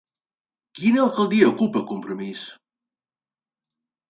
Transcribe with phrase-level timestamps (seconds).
[0.79, 2.47] Quina alcaldia ocupa Compromís?